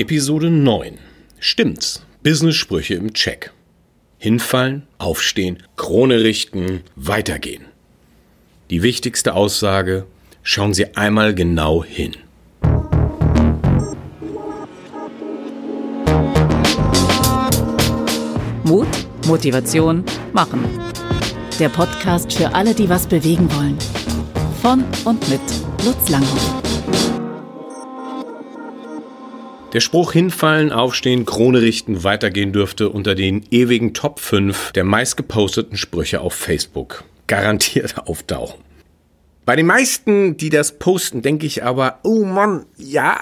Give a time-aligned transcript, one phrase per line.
[0.00, 0.96] Episode 9.
[1.40, 2.06] Stimmt's?
[2.22, 3.52] Business-Sprüche im Check.
[4.16, 7.66] Hinfallen, aufstehen, Krone richten, weitergehen.
[8.70, 10.06] Die wichtigste Aussage,
[10.42, 12.16] schauen Sie einmal genau hin.
[18.64, 18.88] Mut,
[19.26, 20.64] Motivation, Machen.
[21.58, 23.76] Der Podcast für alle, die was bewegen wollen.
[24.62, 25.42] Von und mit
[25.84, 26.59] Lutz Langhoff.
[29.72, 35.76] Der Spruch hinfallen, aufstehen, Krone richten, weitergehen dürfte unter den ewigen Top 5 der meistgeposteten
[35.76, 37.04] Sprüche auf Facebook.
[37.28, 38.60] Garantiert auftauchen.
[39.46, 43.20] Bei den meisten, die das posten, denke ich aber, oh Mann, ja,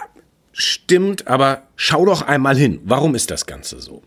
[0.52, 2.80] stimmt, aber schau doch einmal hin.
[2.85, 4.02] Warum ist das Ganze so?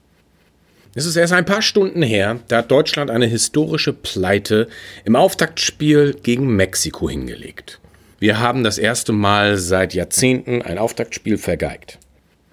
[0.96, 4.68] Es ist erst ein paar Stunden her, da hat Deutschland eine historische Pleite
[5.06, 7.80] im Auftaktspiel gegen Mexiko hingelegt.
[8.20, 12.00] Wir haben das erste Mal seit Jahrzehnten ein Auftaktspiel vergeigt.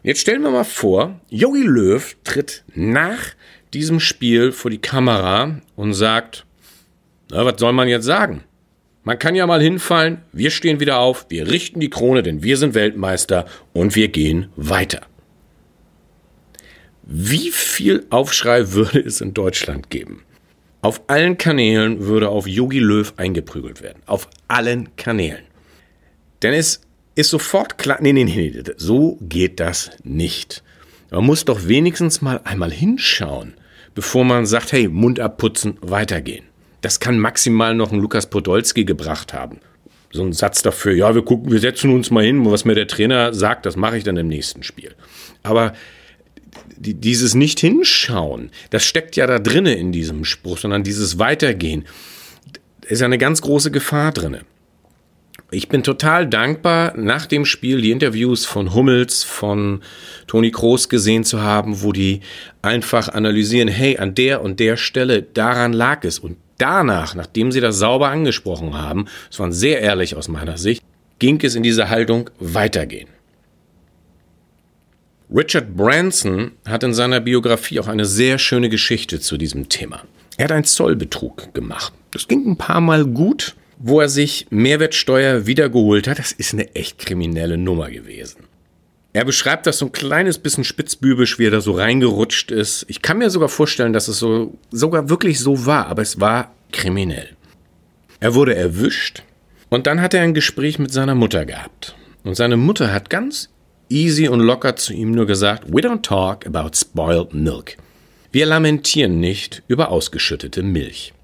[0.08, 3.34] Jetzt stellen wir mal vor, Jogi Löw tritt nach
[3.74, 6.46] diesem Spiel vor die Kamera und sagt,
[7.30, 8.42] na, was soll man jetzt sagen?
[9.04, 12.56] Man kann ja mal hinfallen, wir stehen wieder auf, wir richten die Krone, denn wir
[12.56, 15.02] sind Weltmeister und wir gehen weiter.
[17.02, 20.22] Wie viel Aufschrei würde es in Deutschland geben?
[20.80, 24.02] Auf allen Kanälen würde auf Yogi Löw eingeprügelt werden.
[24.06, 25.44] Auf allen Kanälen.
[26.40, 26.80] Denn es
[27.18, 30.62] ist sofort klar, nee, nee, nee, so geht das nicht.
[31.10, 33.54] Man muss doch wenigstens mal einmal hinschauen,
[33.96, 36.44] bevor man sagt, hey, Mund abputzen, weitergehen.
[36.80, 39.58] Das kann maximal noch ein Lukas Podolski gebracht haben.
[40.12, 42.86] So ein Satz dafür, ja, wir gucken, wir setzen uns mal hin, was mir der
[42.86, 44.94] Trainer sagt, das mache ich dann im nächsten Spiel.
[45.42, 45.72] Aber
[46.76, 51.84] dieses Nicht-Hinschauen, das steckt ja da drinne in diesem Spruch, sondern dieses Weitergehen,
[52.86, 54.42] ist ja eine ganz große Gefahr drinne.
[55.50, 59.80] Ich bin total dankbar, nach dem Spiel die Interviews von Hummels, von
[60.26, 62.20] Toni Kroos gesehen zu haben, wo die
[62.60, 66.18] einfach analysieren, hey, an der und der Stelle, daran lag es.
[66.18, 70.82] Und danach, nachdem sie das sauber angesprochen haben, es waren sehr ehrlich aus meiner Sicht,
[71.18, 73.08] ging es in dieser Haltung weitergehen.
[75.34, 80.02] Richard Branson hat in seiner Biografie auch eine sehr schöne Geschichte zu diesem Thema.
[80.36, 81.94] Er hat einen Zollbetrug gemacht.
[82.10, 86.18] Das ging ein paar Mal gut, wo er sich Mehrwertsteuer wiedergeholt hat.
[86.18, 88.44] Das ist eine echt kriminelle Nummer gewesen.
[89.12, 92.84] Er beschreibt das so ein kleines bisschen spitzbübisch, wie er da so reingerutscht ist.
[92.88, 96.52] Ich kann mir sogar vorstellen, dass es so sogar wirklich so war, aber es war
[96.72, 97.30] kriminell.
[98.20, 99.22] Er wurde erwischt
[99.70, 101.96] und dann hat er ein Gespräch mit seiner Mutter gehabt.
[102.24, 103.48] Und seine Mutter hat ganz
[103.88, 107.76] easy und locker zu ihm nur gesagt, we don't talk about spoiled milk.
[108.30, 111.14] Wir lamentieren nicht über ausgeschüttete Milch.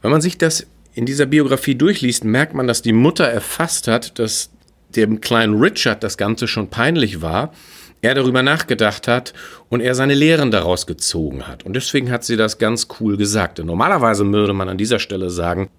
[0.00, 4.18] Wenn man sich das in dieser Biografie durchliest, merkt man, dass die Mutter erfasst hat,
[4.18, 4.50] dass
[4.94, 7.52] dem kleinen Richard das Ganze schon peinlich war,
[8.00, 9.32] er darüber nachgedacht hat
[9.70, 11.64] und er seine Lehren daraus gezogen hat.
[11.64, 13.58] Und deswegen hat sie das ganz cool gesagt.
[13.58, 15.70] Denn normalerweise würde man an dieser Stelle sagen,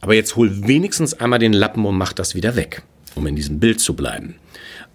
[0.00, 2.82] aber jetzt hol wenigstens einmal den Lappen und mach das wieder weg,
[3.14, 4.36] um in diesem Bild zu bleiben.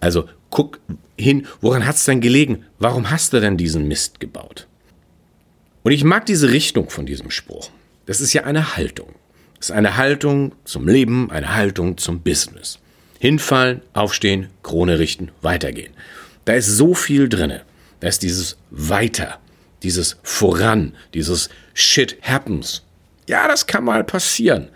[0.00, 0.80] Also guck
[1.16, 2.64] hin, woran hat es denn gelegen?
[2.78, 4.66] Warum hast du denn diesen Mist gebaut?
[5.84, 7.70] Und ich mag diese Richtung von diesem Spruch.
[8.06, 9.14] Das ist ja eine Haltung.
[9.64, 12.78] Ist eine Haltung zum Leben, eine Haltung zum Business.
[13.18, 15.94] Hinfallen, aufstehen, Krone richten, weitergehen.
[16.44, 17.62] Da ist so viel drinne.
[18.00, 19.38] Da ist dieses Weiter,
[19.82, 22.82] dieses Voran, dieses Shit happens.
[23.26, 24.68] Ja, das kann mal passieren.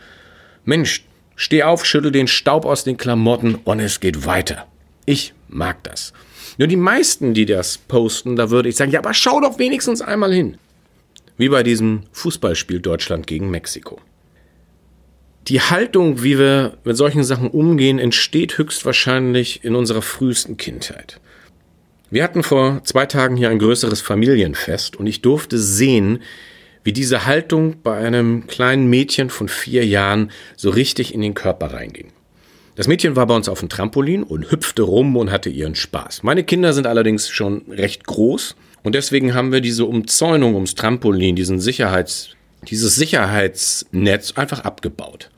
[0.65, 1.05] Mensch,
[1.37, 4.69] steh auf, schüttel den Staub aus den Klamotten und es geht weiter.
[5.05, 6.15] Ich mag das.
[6.57, 10.01] Nur die meisten, die das posten, da würde ich sagen, ja, aber schau doch wenigstens
[10.01, 10.57] einmal hin.
[11.37, 14.01] Wie bei diesem Fußballspiel Deutschland gegen Mexiko.
[15.47, 21.21] Die Haltung, wie wir mit solchen Sachen umgehen, entsteht höchstwahrscheinlich in unserer frühesten Kindheit.
[22.11, 26.21] Wir hatten vor zwei Tagen hier ein größeres Familienfest und ich durfte sehen,
[26.83, 31.67] wie diese Haltung bei einem kleinen Mädchen von vier Jahren so richtig in den Körper
[31.73, 32.13] reinging.
[32.77, 36.23] Das Mädchen war bei uns auf dem Trampolin und hüpfte rum und hatte ihren Spaß.
[36.23, 41.37] Meine Kinder sind allerdings schon recht groß und deswegen haben wir diese Umzäunung ums Trampolin,
[41.37, 42.31] diesen Sicherheits,
[42.67, 45.31] dieses Sicherheitsnetz einfach abgebaut.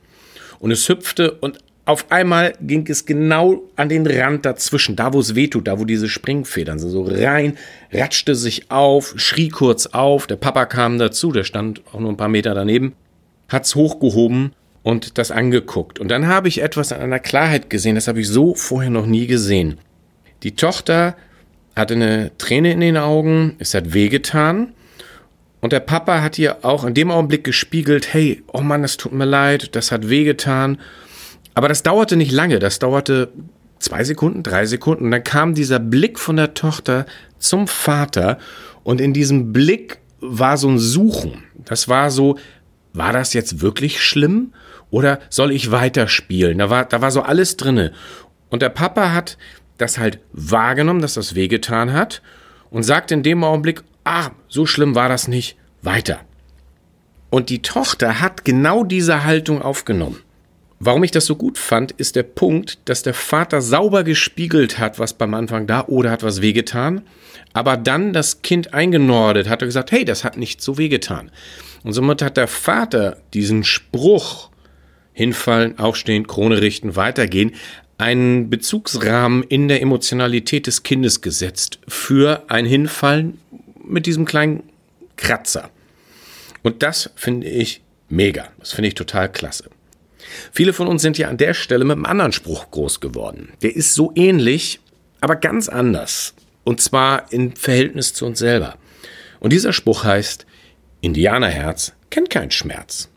[0.59, 5.21] Und es hüpfte und auf einmal ging es genau an den Rand dazwischen, da wo
[5.21, 7.57] es wehtut, da wo diese Springfedern sind, so rein,
[7.93, 12.17] ratschte sich auf, schrie kurz auf, der Papa kam dazu, der stand auch nur ein
[12.17, 12.93] paar Meter daneben,
[13.49, 14.53] hat's hochgehoben
[14.83, 15.99] und das angeguckt.
[15.99, 19.07] Und dann habe ich etwas an einer Klarheit gesehen, das habe ich so vorher noch
[19.07, 19.79] nie gesehen.
[20.43, 21.17] Die Tochter
[21.75, 24.75] hatte eine Träne in den Augen, es hat wehgetan.
[25.61, 29.13] Und der Papa hat ihr auch in dem Augenblick gespiegelt, hey, oh Mann, das tut
[29.13, 30.79] mir leid, das hat wehgetan.
[31.55, 33.31] Aber das dauerte nicht lange, das dauerte
[33.81, 35.07] Zwei Sekunden, drei Sekunden.
[35.07, 37.07] Und dann kam dieser Blick von der Tochter
[37.39, 38.39] zum Vater
[38.85, 41.45] und in diesem Blick war so ein Suchen.
[41.65, 42.37] Das war so,
[42.93, 44.53] war das jetzt wirklich schlimm
[44.91, 46.59] oder soll ich weiterspielen?
[46.59, 47.93] Da war, da war so alles drinne.
[48.51, 49.39] Und der Papa hat
[49.79, 52.21] das halt wahrgenommen, dass das wehgetan hat
[52.69, 56.21] und sagt in dem Augenblick, ah, so schlimm war das nicht, weiter.
[57.31, 60.21] Und die Tochter hat genau diese Haltung aufgenommen.
[60.83, 64.99] Warum ich das so gut fand, ist der Punkt, dass der Vater sauber gespiegelt hat,
[64.99, 67.03] was beim Anfang da oder hat was wehgetan,
[67.53, 71.31] aber dann das Kind eingenordet hat und gesagt, hey, das hat nicht so wehgetan.
[71.85, 74.49] Und somit hat der Vater diesen Spruch
[75.13, 77.53] hinfallen, aufstehen, Krone richten, weitergehen,
[77.99, 83.39] einen Bezugsrahmen in der Emotionalität des Kindes gesetzt für ein Hinfallen
[83.91, 84.63] mit diesem kleinen
[85.17, 85.71] Kratzer.
[86.63, 88.49] Und das finde ich mega.
[88.59, 89.71] Das finde ich total klasse.
[90.53, 93.53] Viele von uns sind ja an der Stelle mit einem anderen Spruch groß geworden.
[93.63, 94.81] Der ist so ähnlich,
[95.21, 96.35] aber ganz anders.
[96.65, 98.77] Und zwar im Verhältnis zu uns selber.
[99.41, 100.47] Und dieser Spruch heißt,
[101.01, 103.09] Indianerherz kennt keinen Schmerz.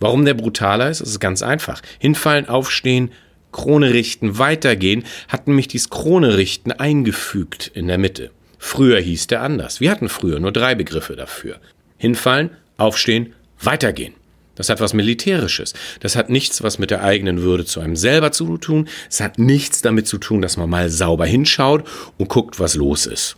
[0.00, 1.82] Warum der brutaler ist, ist ganz einfach.
[1.98, 3.12] Hinfallen, aufstehen,
[3.52, 8.30] Krone richten, weitergehen, hat nämlich dieses Krone richten eingefügt in der Mitte.
[8.58, 9.80] Früher hieß der anders.
[9.80, 11.58] Wir hatten früher nur drei Begriffe dafür.
[11.96, 14.14] Hinfallen, aufstehen, weitergehen.
[14.58, 15.72] Das hat was Militärisches.
[16.00, 18.88] Das hat nichts, was mit der eigenen Würde zu einem selber zu tun.
[19.08, 21.84] Es hat nichts damit zu tun, dass man mal sauber hinschaut
[22.18, 23.36] und guckt, was los ist.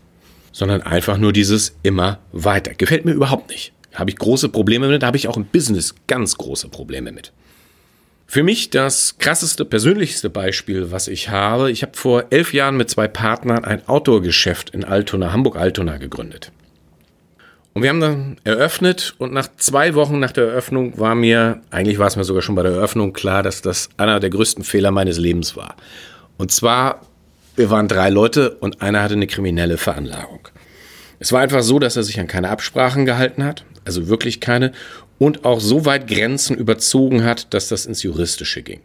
[0.51, 2.73] Sondern einfach nur dieses immer weiter.
[2.73, 3.73] Gefällt mir überhaupt nicht.
[3.93, 7.33] Habe ich große Probleme mit, da habe ich auch im Business ganz große Probleme mit.
[8.31, 12.89] Für mich das krasseste, persönlichste Beispiel, was ich habe, ich habe vor elf Jahren mit
[12.89, 16.53] zwei Partnern ein Outdoor-Geschäft in Altona, Hamburg-Altona gegründet.
[17.75, 21.99] Und wir haben dann eröffnet und nach zwei Wochen nach der Eröffnung war mir, eigentlich
[21.99, 24.93] war es mir sogar schon bei der Eröffnung klar, dass das einer der größten Fehler
[24.93, 25.75] meines Lebens war.
[26.39, 27.01] Und zwar,
[27.57, 30.47] wir waren drei Leute und einer hatte eine kriminelle Veranlagung.
[31.21, 34.73] Es war einfach so, dass er sich an keine Absprachen gehalten hat, also wirklich keine,
[35.19, 38.81] und auch so weit Grenzen überzogen hat, dass das ins Juristische ging.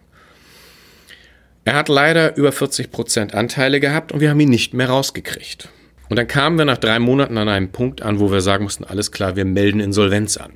[1.63, 5.69] Er hat leider über 40 Prozent Anteile gehabt und wir haben ihn nicht mehr rausgekriegt.
[6.09, 8.83] Und dann kamen wir nach drei Monaten an einem Punkt an, wo wir sagen mussten,
[8.83, 10.51] alles klar, wir melden Insolvenz an.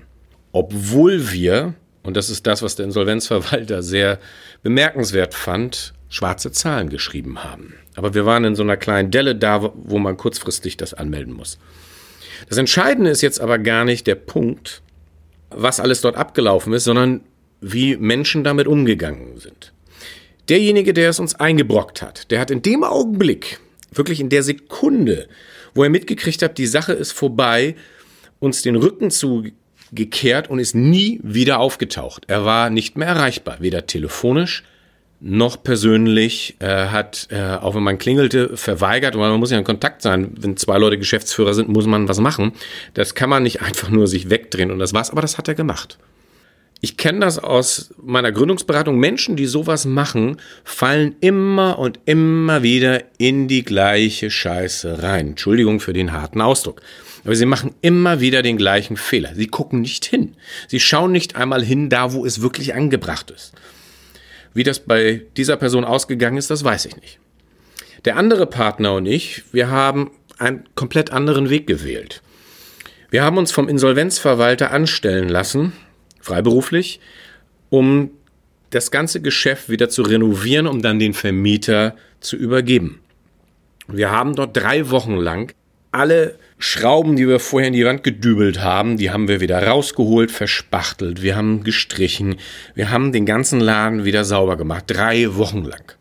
[0.51, 1.73] Obwohl wir,
[2.03, 4.19] und das ist das, was der Insolvenzverwalter sehr
[4.63, 7.75] bemerkenswert fand, schwarze Zahlen geschrieben haben.
[7.95, 11.59] Aber wir waren in so einer kleinen Delle da, wo man kurzfristig das anmelden muss.
[12.47, 14.81] Das Entscheidende ist jetzt aber gar nicht der Punkt,
[15.49, 17.21] was alles dort abgelaufen ist, sondern
[17.61, 19.73] wie Menschen damit umgegangen sind.
[20.47, 23.59] Derjenige, der es uns eingebrockt hat, der hat in dem Augenblick,
[23.91, 25.27] wirklich in der Sekunde,
[25.75, 27.75] wo er mitgekriegt hat, die Sache ist vorbei,
[28.39, 32.23] uns den Rücken zugekehrt und ist nie wieder aufgetaucht.
[32.27, 34.63] Er war nicht mehr erreichbar, weder telefonisch
[35.21, 39.63] noch persönlich, äh, hat, äh, auch wenn man klingelte, verweigert, weil man muss ja in
[39.63, 40.31] Kontakt sein.
[40.39, 42.53] Wenn zwei Leute Geschäftsführer sind, muss man was machen.
[42.93, 45.55] Das kann man nicht einfach nur sich wegdrehen und das war's, aber das hat er
[45.55, 45.97] gemacht.
[46.81, 48.97] Ich kenne das aus meiner Gründungsberatung.
[48.97, 55.29] Menschen, die sowas machen, fallen immer und immer wieder in die gleiche Scheiße rein.
[55.29, 56.81] Entschuldigung für den harten Ausdruck.
[57.25, 59.35] Aber sie machen immer wieder den gleichen Fehler.
[59.35, 60.35] Sie gucken nicht hin.
[60.69, 63.51] Sie schauen nicht einmal hin da, wo es wirklich angebracht ist.
[64.53, 67.19] Wie das bei dieser Person ausgegangen ist, das weiß ich nicht.
[68.05, 72.21] Der andere Partner und ich, wir haben einen komplett anderen Weg gewählt.
[73.09, 75.73] Wir haben uns vom Insolvenzverwalter anstellen lassen
[76.21, 76.99] freiberuflich,
[77.69, 78.11] um
[78.69, 82.99] das ganze Geschäft wieder zu renovieren, um dann den Vermieter zu übergeben.
[83.87, 85.53] Wir haben dort drei Wochen lang
[85.91, 90.29] alle Schrauben, die wir vorher in die Wand gedübelt haben, die haben wir wieder rausgeholt,
[90.29, 92.35] verspachtelt, wir haben gestrichen,
[92.75, 95.93] wir haben den ganzen Laden wieder sauber gemacht, drei Wochen lang.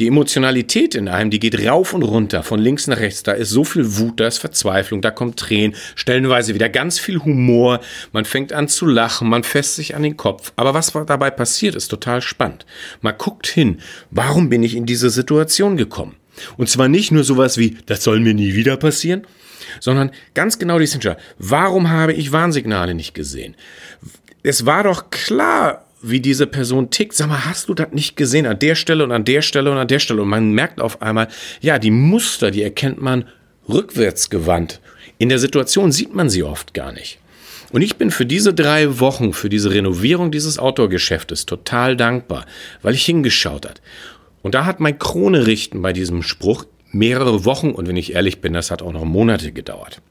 [0.00, 3.22] Die Emotionalität in einem, die geht rauf und runter, von links nach rechts.
[3.22, 7.20] Da ist so viel Wut, da ist Verzweiflung, da kommt Tränen, stellenweise wieder ganz viel
[7.20, 7.80] Humor.
[8.12, 10.52] Man fängt an zu lachen, man fässt sich an den Kopf.
[10.56, 12.66] Aber was dabei passiert, ist total spannend.
[13.00, 13.78] Man guckt hin,
[14.10, 16.16] warum bin ich in diese Situation gekommen?
[16.58, 19.26] Und zwar nicht nur sowas wie, das soll mir nie wieder passieren,
[19.80, 21.16] sondern ganz genau die Sincere.
[21.38, 23.54] Warum habe ich Warnsignale nicht gesehen?
[24.42, 27.14] Es war doch klar, wie diese Person tickt.
[27.14, 29.78] Sag mal, hast du das nicht gesehen an der Stelle und an der Stelle und
[29.78, 30.22] an der Stelle?
[30.22, 31.28] Und man merkt auf einmal,
[31.60, 33.24] ja, die Muster, die erkennt man
[33.68, 34.80] rückwärts gewandt.
[35.18, 37.18] In der Situation sieht man sie oft gar nicht.
[37.72, 42.46] Und ich bin für diese drei Wochen, für diese Renovierung dieses Outdoor-Geschäftes total dankbar,
[42.82, 43.82] weil ich hingeschaut hat.
[44.42, 46.64] Und da hat mein Krone richten bei diesem Spruch
[46.96, 50.02] mehrere Wochen und wenn ich ehrlich bin, das hat auch noch Monate gedauert.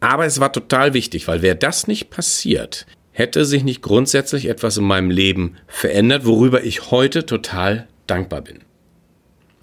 [0.00, 4.76] Aber es war total wichtig, weil wäre das nicht passiert, hätte sich nicht grundsätzlich etwas
[4.76, 8.60] in meinem Leben verändert, worüber ich heute total dankbar bin.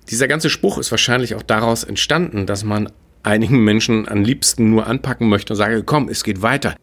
[0.10, 2.92] Dieser ganze Spruch ist wahrscheinlich auch daraus entstanden, dass man
[3.24, 6.76] einigen Menschen am liebsten nur anpacken möchte und sage, komm, es geht weiter.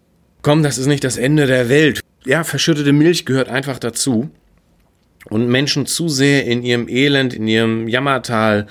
[0.42, 2.00] Komm, das ist nicht das Ende der Welt.
[2.25, 4.30] Ja, verschüttete Milch gehört einfach dazu.
[5.28, 8.66] Und Menschen zu sehr in ihrem Elend, in ihrem Jammertal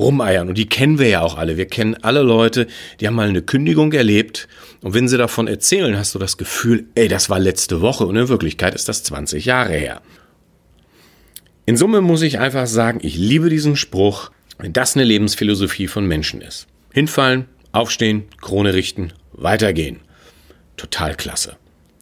[0.00, 0.48] rumeiern.
[0.48, 1.56] Und die kennen wir ja auch alle.
[1.56, 2.66] Wir kennen alle Leute,
[2.98, 4.48] die haben mal eine Kündigung erlebt.
[4.82, 8.06] Und wenn sie davon erzählen, hast du das Gefühl, ey, das war letzte Woche.
[8.06, 10.02] Und in Wirklichkeit ist das 20 Jahre her.
[11.66, 16.06] In Summe muss ich einfach sagen, ich liebe diesen Spruch, wenn das eine Lebensphilosophie von
[16.06, 16.66] Menschen ist.
[16.92, 20.00] Hinfallen, aufstehen, Krone richten, weitergehen.
[20.76, 21.56] Total klasse.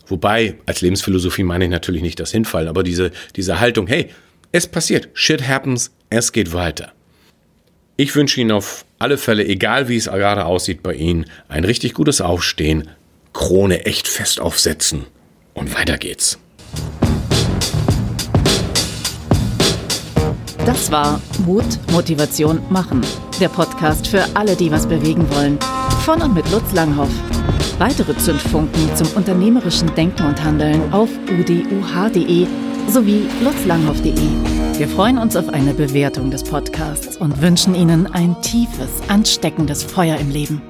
[0.06, 4.08] Wobei, als Lebensphilosophie meine ich natürlich nicht das Hinfallen, aber diese, diese Haltung, hey,
[4.52, 6.92] es passiert, shit happens, es geht weiter.
[8.00, 11.94] Ich wünsche Ihnen auf alle Fälle, egal wie es gerade aussieht bei Ihnen, ein richtig
[11.94, 12.88] gutes Aufstehen,
[13.32, 15.06] Krone echt fest aufsetzen
[15.52, 16.38] und weiter geht's.
[20.64, 23.00] Das war Mut, Motivation, Machen.
[23.40, 25.58] Der Podcast für alle, die was bewegen wollen.
[26.04, 27.10] Von und mit Lutz Langhoff.
[27.80, 32.46] Weitere Zündfunken zum unternehmerischen Denken und Handeln auf uduh.de
[32.88, 34.14] sowie lutzlanghoff.de.
[34.78, 40.16] Wir freuen uns auf eine Bewertung des Podcasts und wünschen Ihnen ein tiefes, ansteckendes Feuer
[40.16, 40.62] im Leben.